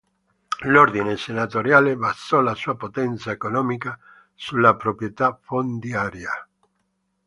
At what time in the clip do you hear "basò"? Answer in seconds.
1.95-2.41